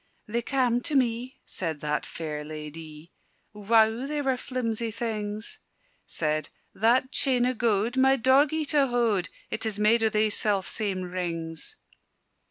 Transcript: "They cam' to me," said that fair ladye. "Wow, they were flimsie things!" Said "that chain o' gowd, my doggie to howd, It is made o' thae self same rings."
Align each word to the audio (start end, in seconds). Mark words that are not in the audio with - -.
"They 0.25 0.41
cam' 0.41 0.81
to 0.81 0.95
me," 0.95 1.41
said 1.45 1.79
that 1.81 2.07
fair 2.07 2.43
ladye. 2.43 3.11
"Wow, 3.53 4.07
they 4.07 4.23
were 4.23 4.35
flimsie 4.35 4.89
things!" 4.89 5.59
Said 6.07 6.49
"that 6.73 7.11
chain 7.11 7.45
o' 7.45 7.53
gowd, 7.53 7.95
my 7.97 8.15
doggie 8.15 8.65
to 8.73 8.87
howd, 8.87 9.29
It 9.51 9.63
is 9.63 9.77
made 9.77 10.03
o' 10.03 10.09
thae 10.09 10.29
self 10.31 10.67
same 10.67 11.03
rings." 11.03 11.75